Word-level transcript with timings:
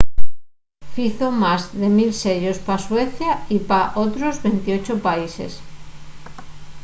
fizo 0.95 1.27
más 1.43 1.61
de 1.79 1.85
1 1.89 2.01
000 2.03 2.13
sellos 2.23 2.59
pa 2.65 2.75
suecia 2.87 3.31
y 3.55 3.57
pa 3.69 3.81
otros 4.05 4.35
28 4.45 4.93
países 5.07 5.51